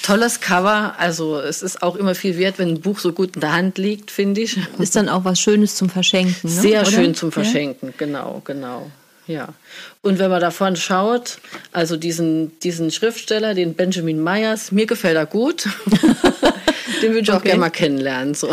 tolles 0.03 0.41
Cover. 0.41 0.95
Also 0.99 1.41
es 1.41 1.63
ist 1.63 1.83
auch 1.83 1.97
immer 1.97 2.15
viel 2.15 2.37
wert, 2.37 2.59
wenn 2.59 2.69
ein 2.69 2.81
Buch 2.81 2.99
so 2.99 3.13
gut 3.13 3.37
in 3.37 3.41
der 3.41 3.53
Hand 3.53 3.79
liegt, 3.79 4.11
finde 4.11 4.43
ich. 4.43 4.59
Ist 4.79 4.97
dann 4.97 5.09
auch 5.09 5.25
was 5.25 5.41
Schönes 5.41 5.77
zum 5.77 5.89
Verschenken. 5.89 6.37
Ne? 6.43 6.61
Sehr 6.61 6.83
Oder? 6.83 6.91
schön 6.91 7.15
zum 7.15 7.33
Verschenken, 7.33 7.89
ja? 7.89 7.95
genau, 7.97 8.43
genau. 8.45 8.91
Ja. 9.31 9.55
Und 10.03 10.19
wenn 10.19 10.29
man 10.29 10.41
davon 10.41 10.75
schaut, 10.75 11.39
also 11.73 11.97
diesen, 11.97 12.59
diesen 12.61 12.91
Schriftsteller, 12.91 13.55
den 13.55 13.75
Benjamin 13.75 14.23
Myers, 14.23 14.73
mir 14.73 14.87
gefällt 14.87 15.17
er 15.17 15.27
gut. 15.27 15.69
den 17.03 17.13
würde 17.13 17.21
ich 17.21 17.29
okay. 17.29 17.39
auch 17.39 17.43
gerne 17.43 17.61
mal 17.61 17.71
kennenlernen. 17.71 18.35
So. 18.35 18.51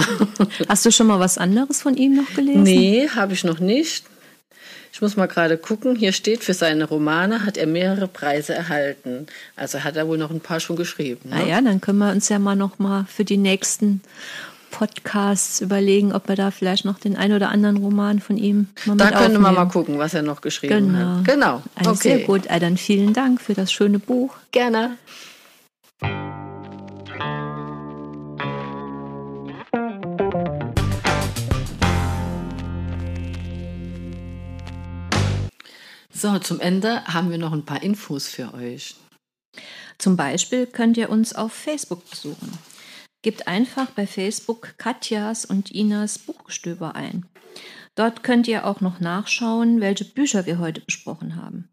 Hast 0.69 0.86
du 0.86 0.91
schon 0.91 1.07
mal 1.07 1.19
was 1.19 1.39
anderes 1.39 1.81
von 1.81 1.98
ihm 1.98 2.15
noch 2.15 2.31
gelesen? 2.36 2.62
Nee, 2.62 3.10
habe 3.10 3.34
ich 3.34 3.43
noch 3.43 3.60
nicht. 3.60 4.05
Ich 4.93 5.01
muss 5.01 5.15
mal 5.15 5.27
gerade 5.27 5.57
gucken. 5.57 5.96
Hier 5.96 6.12
steht, 6.12 6.43
für 6.43 6.53
seine 6.53 6.86
Romane 6.86 7.43
hat 7.43 7.57
er 7.57 7.67
mehrere 7.67 8.07
Preise 8.07 8.53
erhalten. 8.53 9.27
Also 9.55 9.84
hat 9.84 9.96
er 9.96 10.07
wohl 10.07 10.17
noch 10.17 10.31
ein 10.31 10.41
paar 10.41 10.60
schon 10.60 10.75
geschrieben. 10.75 11.29
Ne? 11.29 11.38
Na 11.39 11.48
ja, 11.48 11.62
dann 11.62 11.81
können 11.81 12.00
wir 12.00 12.12
uns 12.12 12.29
ja 12.29 12.38
mal 12.38 12.55
noch 12.55 12.77
mal 12.77 13.05
für 13.07 13.25
die 13.25 13.38
nächsten 13.38 14.01
Podcasts 14.71 15.62
überlegen, 15.62 16.13
ob 16.13 16.27
wir 16.27 16.36
da 16.36 16.51
vielleicht 16.51 16.86
noch 16.86 17.00
den 17.00 17.15
ein 17.15 17.33
oder 17.33 17.50
anderen 17.50 17.77
Roman 17.77 18.19
von 18.19 18.38
ihm 18.38 18.67
mal 18.86 18.97
Da 18.97 19.12
können 19.12 19.41
wir 19.41 19.51
mal 19.51 19.67
gucken, 19.67 19.97
was 19.97 20.13
er 20.13 20.21
noch 20.21 20.41
geschrieben 20.41 20.93
genau. 20.93 21.17
hat. 21.17 21.25
Genau. 21.25 21.63
Also 21.75 21.91
okay. 21.91 22.17
Sehr 22.17 22.19
gut. 22.19 22.45
Äh, 22.47 22.59
dann 22.59 22.77
vielen 22.77 23.13
Dank 23.13 23.41
für 23.41 23.53
das 23.53 23.71
schöne 23.71 24.00
Buch. 24.00 24.36
Gerne. 24.51 24.97
So, 36.19 36.39
zum 36.39 36.59
Ende 36.59 37.03
haben 37.05 37.29
wir 37.29 37.38
noch 37.38 37.53
ein 37.53 37.63
paar 37.63 37.83
Infos 37.83 38.27
für 38.27 38.51
euch. 38.55 38.95
Zum 40.00 40.15
Beispiel 40.15 40.65
könnt 40.65 40.97
ihr 40.97 41.09
uns 41.09 41.33
auf 41.33 41.53
Facebook 41.53 42.09
besuchen. 42.09 42.57
Gebt 43.21 43.47
einfach 43.47 43.91
bei 43.91 44.05
Facebook 44.07 44.75
Katjas 44.77 45.45
und 45.45 45.71
Inas 45.71 46.19
Buchgestöber 46.19 46.95
ein. 46.95 47.25
Dort 47.95 48.24
könnt 48.24 48.47
ihr 48.47 48.65
auch 48.65 48.79
noch 48.79 49.00
nachschauen, 49.00 49.81
welche 49.81 50.05
Bücher 50.05 50.45
wir 50.45 50.59
heute 50.59 50.81
besprochen 50.81 51.36
haben. 51.36 51.69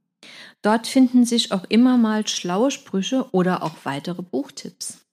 Dort 0.62 0.86
finden 0.86 1.26
sich 1.26 1.52
auch 1.52 1.64
immer 1.64 1.98
mal 1.98 2.26
schlaue 2.26 2.70
Sprüche 2.70 3.28
oder 3.32 3.62
auch 3.62 3.74
weitere 3.84 4.22
Buchtipps. 4.22 5.04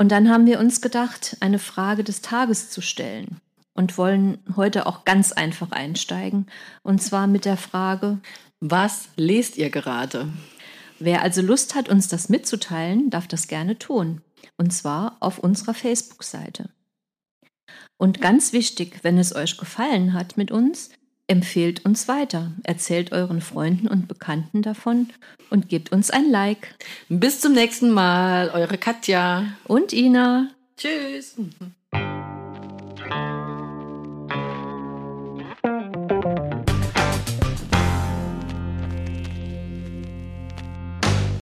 Und 0.00 0.12
dann 0.12 0.30
haben 0.30 0.46
wir 0.46 0.60
uns 0.60 0.80
gedacht, 0.80 1.36
eine 1.40 1.58
Frage 1.58 2.04
des 2.04 2.22
Tages 2.22 2.70
zu 2.70 2.80
stellen 2.80 3.40
und 3.74 3.98
wollen 3.98 4.38
heute 4.54 4.86
auch 4.86 5.04
ganz 5.04 5.32
einfach 5.32 5.72
einsteigen. 5.72 6.46
Und 6.84 7.02
zwar 7.02 7.26
mit 7.26 7.44
der 7.44 7.56
Frage, 7.56 8.18
was 8.60 9.08
lest 9.16 9.56
ihr 9.56 9.70
gerade? 9.70 10.28
Wer 11.00 11.22
also 11.22 11.42
Lust 11.42 11.74
hat, 11.74 11.88
uns 11.88 12.06
das 12.06 12.28
mitzuteilen, 12.28 13.10
darf 13.10 13.26
das 13.26 13.48
gerne 13.48 13.76
tun. 13.78 14.20
Und 14.58 14.72
zwar 14.72 15.16
auf 15.20 15.38
unserer 15.38 15.72
Facebook-Seite. 15.72 16.68
Und 17.96 18.20
ganz 18.20 18.52
wichtig, 18.52 19.00
wenn 19.02 19.18
es 19.18 19.34
euch 19.34 19.56
gefallen 19.56 20.12
hat 20.12 20.36
mit 20.36 20.50
uns, 20.50 20.90
empfehlt 21.26 21.84
uns 21.84 22.08
weiter, 22.08 22.52
erzählt 22.64 23.12
euren 23.12 23.40
Freunden 23.40 23.88
und 23.88 24.08
Bekannten 24.08 24.62
davon 24.62 25.10
und 25.50 25.68
gebt 25.68 25.92
uns 25.92 26.10
ein 26.10 26.30
Like. 26.30 26.74
Bis 27.08 27.40
zum 27.40 27.52
nächsten 27.52 27.90
Mal, 27.90 28.50
eure 28.50 28.78
Katja 28.78 29.46
und 29.64 29.92
Ina. 29.92 30.50
Tschüss. 30.76 31.36